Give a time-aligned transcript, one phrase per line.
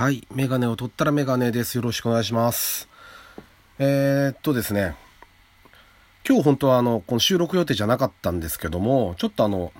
[0.00, 0.26] はい。
[0.34, 1.74] メガネを取ったらメガネです。
[1.74, 2.88] よろしくお願いします。
[3.78, 4.96] えー、っとですね。
[6.26, 9.74] 今日本当はあの、この収録予定じゃなかったんですけども、ちょっとあの、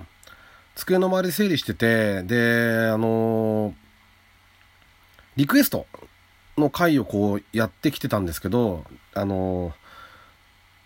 [0.75, 3.73] 机の周り整理してて、で、あの、
[5.37, 5.87] リクエスト
[6.55, 8.85] の回をこうやってきてたんですけど、
[9.15, 9.73] あの、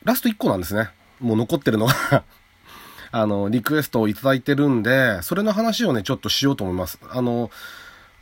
[0.06, 0.92] ラスト1個なんですね。
[1.20, 2.24] もう残ってるのが
[3.12, 7.00] あの、リクエストをいただいてるんで、それの話をね、ちょっとしようと思います。
[7.10, 7.52] あの、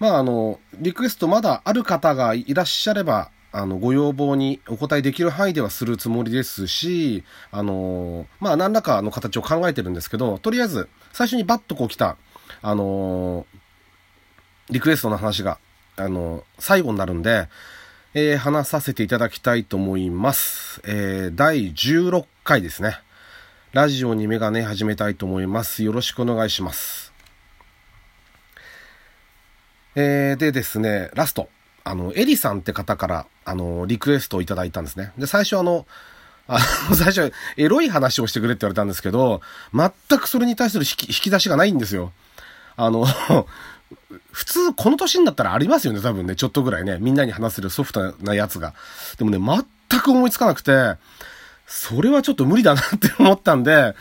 [0.04, 12.18] まあ、あの、リクエストまだある方がいらっしゃれば、あの、ご要望にお答えできる範囲ではするつもりですし、あの、まあ、何らかの形を考えてるんですけど、とりあえず、最初にバッとこう来た、
[12.62, 13.46] あの、
[14.70, 15.58] リクエストの話が、
[15.96, 17.48] あの、最後になるんで、
[18.14, 20.82] え、話させていただきたいと思います。
[20.86, 23.00] え、第16回ですね。
[23.72, 25.82] ラジオにメガネ始めたいと思います。
[25.82, 27.13] よろしくお願いします。
[29.96, 31.50] えー、でですね、ラスト。
[31.84, 35.12] あの、エリさんって方から、あの、リクエストをいただいたんですね。
[35.18, 35.86] で、最初あの、
[36.48, 36.60] あ
[36.90, 39.42] の、 最初、エロい話をしてくれって言われたんですけど、
[39.74, 42.12] 全くそれに対する引き引き出しがないんですよ。
[42.76, 43.06] あの、
[44.32, 48.74] 普通、この年になったらありますよね、多分ね、ちょっとぐらいね、みんなに話せるソフトなやつが。
[49.18, 49.38] でもね、
[49.90, 50.96] 全く思いつかなくて、
[51.66, 53.96] それはちょっと無理だなって思ったんで、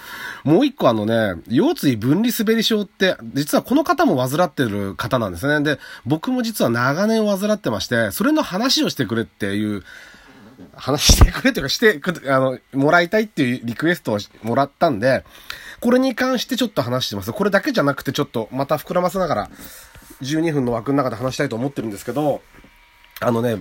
[0.45, 5.65] もう一個あのね、腰椎分離滑り症って、実はこの方も患ってる方なんですね。
[5.65, 9.85] で、僕も実は長年患ってまして、それの話をしてくれっていう、
[10.75, 15.25] 話してくれというかしてく、あの、もらいたいっていうリクエストをもらったんで、
[15.81, 17.33] これに関してちょっと話してます。
[17.33, 19.51] これだけじゃなくてちょっとまた膨らませながら、
[20.23, 22.43] 12分の枠の中で話したいと思ってるんですけど、
[23.21, 23.59] あのね、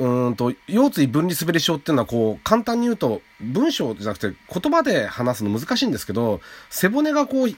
[0.00, 7.48] うんと、腰椎分離滑り症っていうのはこう、簡単に言うと、文章じゃなくて言葉で話すの難しいんですけど、背骨がこう、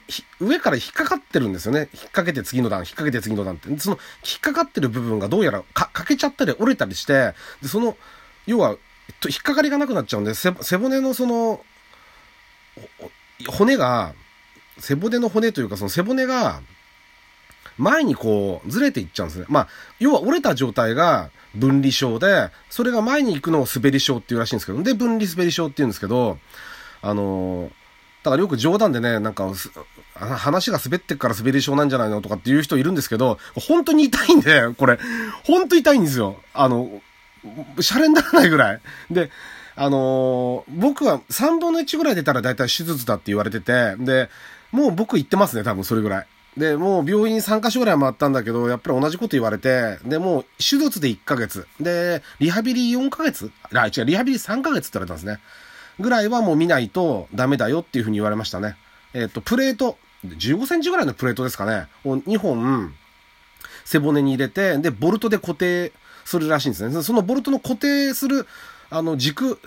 [0.41, 1.79] 上から引っかかってるんですよね。
[1.79, 3.79] 引っ掛けて次の段、引っ掛けて次の段って。
[3.79, 7.95] その、引っかかってる部分がどうやらか、欠けちゃったり折れたりして、で、その、
[8.45, 8.75] 要は、
[9.25, 11.61] 引っかかりがなくなっちゃうんで、背骨のその、
[13.47, 14.13] 骨が、
[14.79, 16.61] 背骨の骨というかその背骨が、
[17.77, 19.45] 前にこう、ずれていっちゃうんですね。
[19.49, 19.67] まあ、
[19.99, 26.37] 要は折れた状態が分離症で、それが前に行くのを滑り症っていうらしいんですけど、で、分離滑り症っていうんですけど、
[27.01, 27.69] あの
[28.23, 29.51] だからよく冗談でね、なんか、
[30.15, 34.97] 話が滑ってっから滑り症なんじゃないのとかっていう人いるんですけど、本当に痛いんで、これ、
[35.43, 36.37] 本当痛いんですよ。
[36.53, 37.01] あの、
[37.81, 38.81] シャレにならないぐらい。
[39.11, 39.29] で、
[39.75, 44.29] あのー、僕は3分の1ぐらい出たら大体手術だって言われてて、で、
[44.71, 46.27] もう僕行ってますね、多分それぐらい。
[46.57, 51.67] で、もう病院3カ所ぐらい回ったんだけど、やっぱり同じこと言われて、で、もう手術で1ヶ月。
[51.79, 53.51] で、リハビリ4ヶ月？
[53.73, 55.39] あ、違う、リハビリ3ヶ月って言われたんですね。
[55.99, 58.75] ぐらいはもう見ないとダメだよっていうふうに言われましたね。
[59.13, 61.87] えっ、と、プレート、15センチぐらいのプレートですかね。
[62.03, 62.93] を2本、
[63.85, 65.91] 背骨に入れて、で、ボルトで固定
[66.23, 67.03] するらしいんですね。
[67.03, 68.47] そのボルトの固定する、
[68.89, 69.59] あの、軸、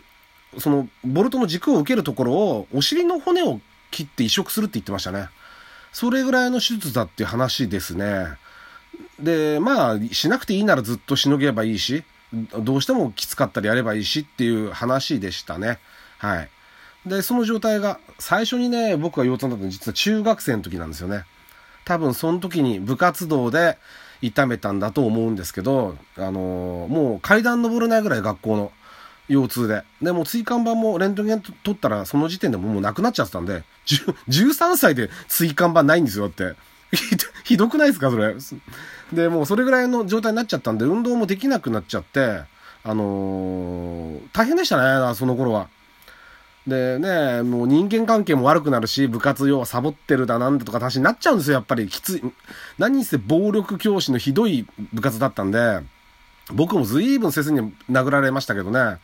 [0.58, 3.60] その、ボルトの軸を受けるところを、お尻の骨を
[3.91, 5.28] 切って移植するって言ってましたね。
[5.96, 8.26] それぐらいの手術だっていう話ですね。
[9.18, 12.04] で、まあ、しなくていいならずっとしのげばいいし、
[12.60, 15.78] どうしてもきつかったらやればいいしっていう話でしたね。
[16.18, 16.50] はい。
[17.06, 21.24] で、その状態が、最初にね、僕が腰痛になったの実は中学生の時なんですよね。
[21.86, 23.78] 多分その時に部活動で
[24.20, 28.70] 痛めたんだと思うんですけど、あのー、もう階段登れないぐらい学校の
[29.28, 29.82] 腰痛で。
[30.00, 36.54] で、もう椎間板もレントゲン取ったらその時点でもうなくなっちゃってたんで、13歳で椎間板ないんですよって。
[37.44, 38.34] ひどくないですかそれ。
[39.12, 42.42] で、もうそれぐらいの状態になっちゃったんで、運動もできなくなっちゃって、
[42.84, 45.69] あのー、大変でしたね、その頃は。
[46.66, 51.87] でね、もう人間関係も悪くなるし、部活要はサボってるだなんだとか話になっちゃうんですよ、やっぱり。
[51.88, 52.22] きつい。
[52.78, 55.81] 何せ暴力教師のひどい部活だったんで、
[56.52, 58.98] 僕も随分せずに殴られましたけどね。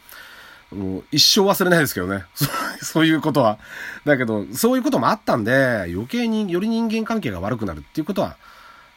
[0.75, 2.25] もう一生忘れないですけどね。
[2.81, 3.59] そういうことは。
[4.05, 8.37] だけど、そういうこともあったんで、余計により人間関係が悪くなるっていうことは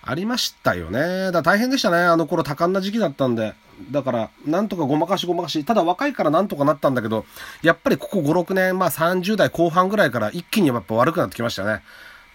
[0.01, 1.31] ありましたよね。
[1.31, 1.97] だ大変でしたね。
[1.97, 3.55] あの頃多感な時期だったんで。
[3.91, 5.65] だから、なんとかごまかしごまかし。
[5.65, 7.25] ただ若いからなんとかなったんだけど、
[7.61, 11.81] やっぱりここ5、6年、まあ30代後半ぐらいから一気にやっぱ悪くなってきましたね。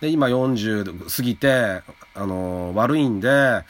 [0.01, 1.83] で、今40過ぎて、
[2.15, 3.65] あのー、悪いんで、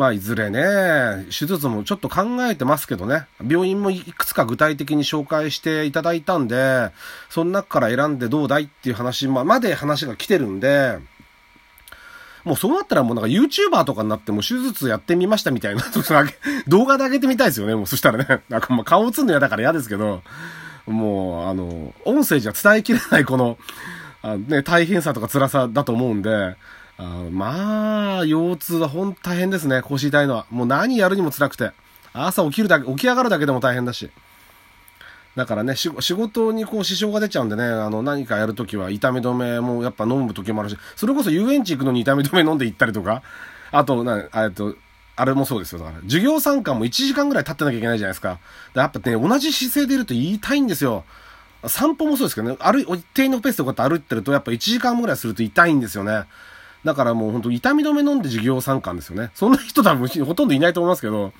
[0.00, 3.26] まあ、いずれね、手術もちょっと考えてますけどね。
[3.46, 6.90] 病院もいくつか具体的に紹介していただいたんで、
[7.28, 10.98] その中から選んでどうだいっていう話まで話が来てるんで、
[12.44, 15.82] もうそうなったらもうなんか YouTuber とかになっても手術やってみましたみたいな
[16.66, 17.74] 動画で上げてみたいですよね。
[17.74, 18.40] もうそしたらね。
[18.48, 20.22] なんかまあ顔映るの嫌だから嫌ですけど、
[20.86, 23.58] もうあの、音声じゃ伝えきれないこの、
[24.22, 26.56] あね、大変さとか辛さだと思うんで、
[27.02, 29.82] まあ、腰痛はほんと大変ですね。
[29.82, 30.46] 腰痛いのは。
[30.50, 31.72] もう何やるにも辛くて。
[32.12, 34.10] 朝起きるだけ、起き上がるだけでも大変だし。
[35.36, 43.22] だからね、仕事にこう支障が出ちゃうんでね、あの、何かやるときは痛み止めもやっぱ飲むときもあるし、それこそ遊園地行くのに痛み止め飲んで行ったりとか、
[43.70, 44.74] あと、な、えっと、
[45.14, 45.78] あれもそうですよ。
[45.78, 48.38] だから、授業参観も1時間ぐらい立ってなきゃいけないじゃないですか。
[48.74, 51.04] でやっぱね、同じ姿勢でいると言いたいんですよ。
[51.66, 56.24] 散歩もそうですけどね、歩い、一定のペースでこうやって歩いてると、やっぱ1時間ぐらいすると痛いんですよね。
[56.84, 59.30] だからもう本当痛み止め飲んで授業参観ですよね。
[59.34, 61.32] そんな人多分ほとんどいないと思いますけど、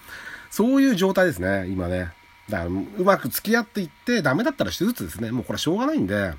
[0.50, 2.12] そういう状態ですね、今ね。
[2.48, 5.30] だから、うまく付き合っていって、ダメだったら手術ですね。
[5.30, 6.34] もうこれはしょうがないんで、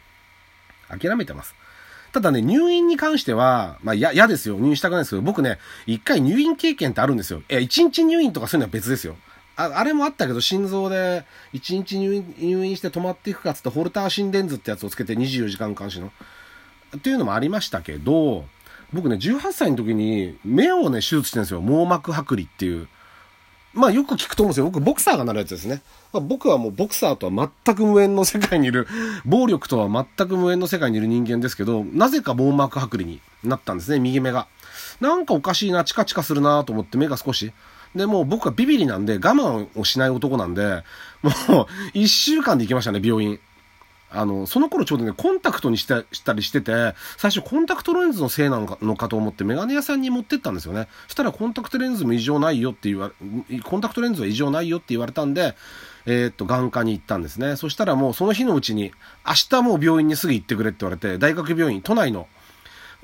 [0.89, 1.55] 諦めてます。
[2.11, 4.57] ただね、入院に関しては、まあ、嫌、嫌ですよ。
[4.59, 7.41] 入院したくないですけど、僕ね、一回入院経験ってあるんですよ。
[7.47, 9.15] え、一日入院とかそういうのは別ですよ。
[9.55, 16.11] ああれもあったけど、心臓で一日入院入院して止まっていくかつって、ホルター心電図ってやつをつけて24時間監視の。
[16.97, 18.45] っていうのもありましたけど、
[18.93, 21.61] 僕ね、18歳の時に目をね、手術してるんですよ。
[21.61, 22.87] 網膜剥離っていう。
[23.73, 24.65] まあよく聞くと思うんですよ。
[24.65, 25.81] 僕、ボクサーがなるやつですね。
[26.11, 28.85] まあ、僕はもうボクサーとは全く無縁の世界にいる、
[29.23, 34.47] 暴力とは全く無縁の世界にいる人間ですけど、なぜか網膜剥離になったんですね、右目が。
[34.99, 37.53] なんかおかしいな、チカチカするなと思って目が少し。
[37.95, 40.83] で、もう僕はビビリなんで我慢をしない男なんで、
[41.21, 43.39] もう一週間で行きましたね、病院。
[44.13, 50.87] あの、その頃ちょうどね、コンタクトにしたしたりしてて、最初コンタクトレンズのせいなのかのかと思ってメガネ屋さんに持ってったんですよね。
[51.07, 53.11] そしたらコンタクトレンズも異常ないよって言わ
[53.49, 55.55] れ、コンタクトレンズは異常ないよって言われたんで、
[56.05, 57.55] えー、っと、眼科に行ったんですね。
[57.55, 58.91] そしたらもうその日のうちに、
[59.25, 62.27] 明日もう病院にすぐ行ってくれって言われて、大学病院、都内の、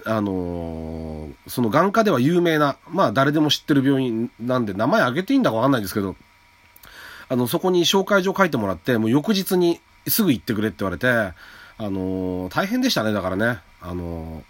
[0.06, 6.16] あのー、その眼科では有名な、まあ誰でも知ってる病院なんで、名前挙げていいんだかわかんないんですけど、
[7.30, 11.34] あの、そこに紹介状書いてもらって、もう翌日にすぐ行ってくれって言われて、あ
[11.80, 13.60] のー、大変でしたね、だからね。
[13.82, 14.42] あの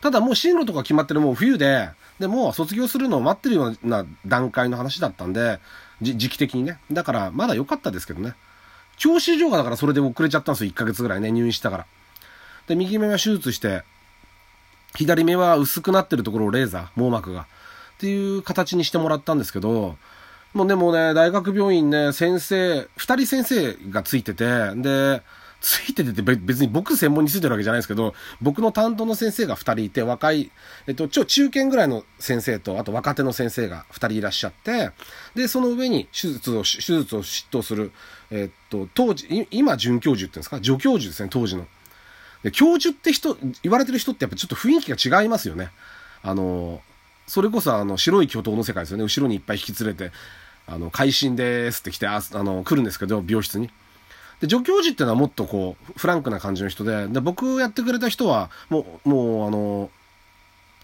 [0.00, 5.58] ー、ただもう進路とか決まってるもう冬で、で、もう卒業するのを待ってるような段階の話だったんで、
[6.00, 6.78] 時期的にね。
[6.90, 8.34] だから、まだ良かったですけどね。
[8.96, 11.86] 調子異常がだからそれで遅れちゃったんですよ、1ヶ月ぐらいね、入院したから。
[12.66, 13.82] で、右目は手術して、
[14.94, 17.42] 左目は薄くなってるところをレーザー、網膜が。
[17.42, 17.44] っ
[17.98, 19.96] ていう形にしてもらったんですけど、
[20.54, 24.44] もうでもね、大学病院ね、先生、二人先生がついてて、
[24.76, 25.22] で、
[25.62, 30.50] ついててて別に僕専門についてるわけじゃないですけど、僕の担当の先生が二人いて、若い、
[30.88, 34.90] えっと、超中堅ぐらいの先生と、あと若手の先生が二人いらっしゃって、
[35.34, 37.92] で、その上に手術を、手術を執刀する、
[38.30, 40.56] えっと、当時、今准教授って言うんですか？
[40.56, 41.66] 助教授ですね、当時の。
[42.42, 45.70] で、教授って人、言われてる人ってやっぱちょっと雰囲気が違いますよね。
[46.22, 46.82] あの、
[47.32, 49.04] それこそあの、白い巨頭の世界ですよね。
[49.04, 50.12] 後ろにいっぱい引き連れて、
[50.66, 53.70] あの、会心ですって来て、ああの、来るんですけど、病室に。
[54.42, 59.90] で、助教授っていうのはもっとこう、フランクな感じの人で、で、僕やってくれた人は、もう、もう、あの、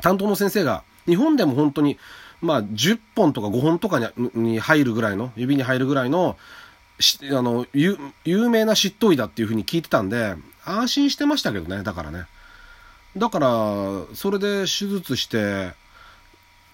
[0.00, 1.98] 担当の先生が、日本でも本当に、
[2.40, 6.38] まあ、10本とか5本とかに入るぐらいの、指に入るぐらいの、
[7.30, 10.34] あの、有名な執刀医だっていうふうに聞いてたんで、
[10.64, 12.24] 安心してましたけどね、だからね。
[13.18, 13.48] だから、
[14.14, 15.74] それで手術して、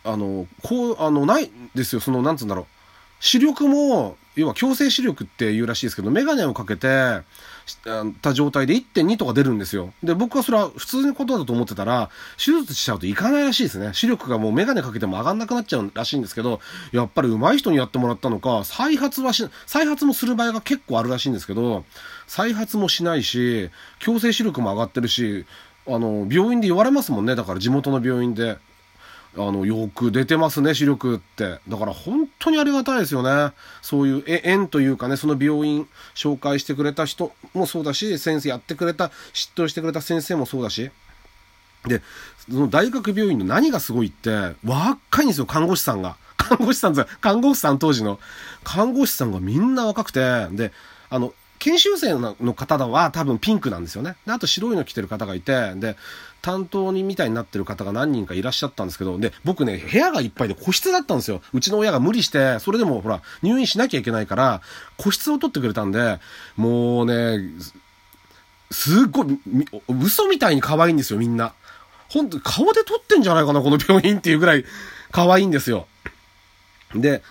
[0.05, 2.67] あの、こう、あの、ないんですよ、その、なんつうんだろう。
[3.21, 7.23] 視力も、要は強制視力っていうらしいですけど、メガネをかけて
[8.21, 9.95] た状態で1.2とか出るんですよ。
[10.03, 13.95] で、僕はそれは普通のことだと思ってたら、手術しちゃうといかないらしいですね。
[13.95, 16.61] 視力がもうメガネかけても上がんなくなっちゃうらしいんですけど、
[16.93, 21.85] やっぱり上手い人にやってもらったのか、再発はし、再発もする場合が結構あるらしいんですけど、
[22.27, 23.71] 再発もしないし、
[24.01, 25.47] 強制視力も上がってるし、
[25.87, 27.37] あの、病院で言われますもんね。
[27.37, 28.59] だから地元の病院で。
[29.37, 31.59] あの、よく出てますね、視力って。
[31.69, 33.53] だから本当にありがたいですよね。
[33.83, 40.91] そういうえ縁というかね、その病院紹介してくれた人もそうだし、先生やってくれた、嫉妬してくれた先生もそうだし。
[41.87, 42.01] で、
[42.51, 46.17] その大学病院の何がすごいって、若いんですよ、看護師さんが。
[46.37, 48.21] 看護師さん看護師さん当時の。
[48.63, 50.73] 看護師さんがみんな若くて、で、
[51.11, 54.17] あの、研修生の方は多分ピンクなんですよね。
[54.27, 55.97] で、あと白いの着てる方がいて、で、
[56.45, 61.41] 担当にみたいになってる方が何人かいらっしゃったんですけど、で、僕ね、部屋がいっぱいで個室だったんですよ。
[61.55, 64.61] うちの親が無理して、それでもほら、入院しなきゃいけないから、
[64.99, 66.21] 個室を取ってくれたんで、
[66.57, 67.39] もうね、
[68.71, 69.41] すっごい、
[69.89, 71.55] 嘘みたいに可愛いんですよ、みんな。
[72.11, 74.67] ほんと、顔で撮ってんじゃないかな、この病院っていうぐらい
[75.13, 75.87] 可愛いんですよ。
[76.95, 77.23] で、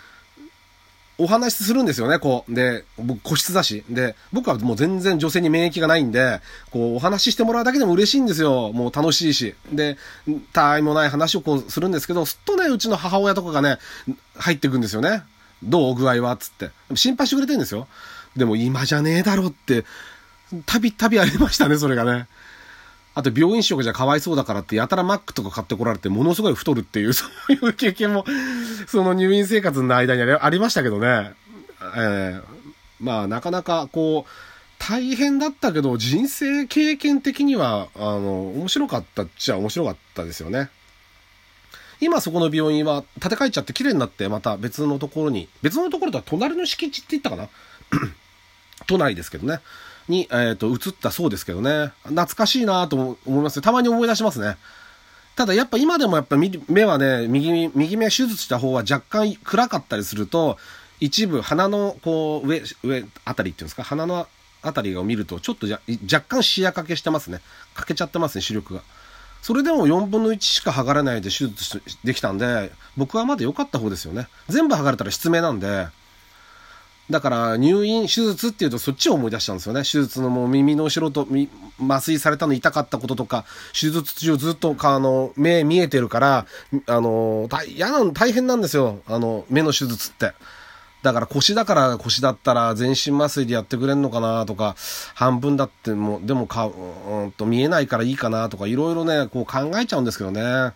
[1.17, 2.55] お話しするんですよね、こう。
[2.55, 3.83] で、僕個室だし。
[3.89, 6.41] で、僕はもう全然女性に免疫がないんで、
[6.71, 8.73] こう、お話ししてもらうだけでも嬉しいんですよ。
[8.73, 9.53] もう楽しいし。
[9.71, 9.97] で、
[10.53, 13.77] たわいもない話をこうするんですけど、すっとね、うちの母親とかがね、
[14.35, 15.23] 入ってくんですよね。
[15.61, 15.95] どう？
[15.95, 16.35] 具合は？
[16.37, 16.71] つって。
[16.95, 17.87] 心配してくれてるんですよ。
[18.35, 19.85] でも今じゃねえだろって、
[20.65, 22.27] たびたびありましたね、それがね。
[23.15, 28.25] あと病院食じゃかわいそうだからってやたらマックとか買ってこられてものすごい太るっていう、 そういう経験も、
[28.87, 31.33] その入院生活の間にありましたけどね。
[31.95, 32.43] えー、
[32.99, 34.31] まあなかなかこう、
[34.79, 40.69] 大変だったけど、人生経験的には、あの、面白かったっちゃ面白かったですよね。
[42.01, 47.47] 今そこの病院は建て替えちゃって綺麗になってまた別のところに、別のところとは隣の敷地って言ったかな？
[48.87, 49.61] 都内ですけどね。
[50.07, 51.91] に、えっ、ー、と、移ったそうですけどね。
[52.03, 54.57] 懐かしいなと思いますたまに思い出しますね。
[55.35, 60.57] ただやっぱ今でもやっぱ目はね、右、右目手術した方は若干暗かったりすると、
[60.99, 64.27] 一部鼻のこう上、上あたりっていうんですか、鼻の
[64.61, 65.67] あたりを見るとちょっと
[66.11, 67.41] 若干視野かけしてますね。
[67.73, 68.81] かけちゃってますね、視力が。
[69.41, 74.27] それでも4分の1しか剥がれないで手術できたんで、僕はまだ良かった方ですよね。
[74.47, 75.87] 全部剥がれたら失明なんで、
[77.09, 79.81] だから入院、手術っていうとそっちを思い出したんですよね。
[79.81, 81.27] 手術のもう耳の後ろと
[81.79, 83.43] 麻酔されたの痛かったこととか、
[83.73, 86.45] 手術中ずっとあの目見えてるから、
[86.87, 89.01] あの、嫌なの大変なんですよ。
[89.07, 90.33] あの、目の手術って。
[91.01, 94.75] だから腰だから腰だったら全身麻酔でやってくれんのかなとか、
[95.13, 100.71] 半分だっても、でもか、うんと見えないからいいかなとか、いろいろね、こう考えちゃうんですけどね。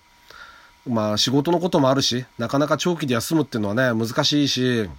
[0.86, 4.89] まあ仕事のこともあるし、なかなか長期で休むっていうのはね、難しいし、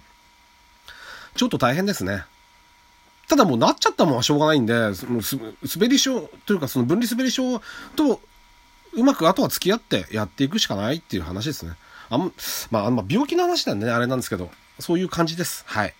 [1.39, 2.25] ちょっと大変ですね。
[3.29, 5.21] ただもうなっちゃったもんはしょうがないんで、その
[5.63, 7.59] 滑り症というかその分離滑り症
[7.95, 8.19] と
[8.91, 11.75] うまくあとは付き合ってやっていくしかないっていう話ですね。
[12.09, 12.33] あん、
[12.71, 15.63] まあ、あ病気の話なんでね、あれなんですけど、そういう感じです。
[15.65, 15.93] はい。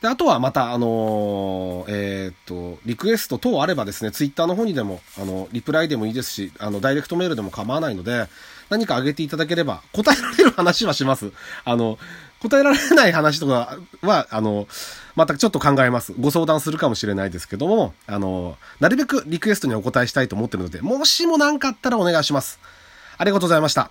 [0.00, 8.28] で、あとはまた、あのー、えー、っと、リクエスト等あればですね、ツイッターの方にでも、あの、リプライでもいいですし、あの、ダイレクトメールでも構わないので、
[8.70, 11.32] 何かあげていただければ、答えられる話はします。
[11.66, 11.98] あの、
[12.42, 14.66] 答えられない話とかは、あの、
[15.14, 16.14] またちょっと考えます。
[16.18, 22.58] ご相談するかもしれないですけども、あの、なるべくリクエストにお答えしたいと思ってるので、もしも何かあったらお願いします。
[23.18, 23.90] ありがとうございました。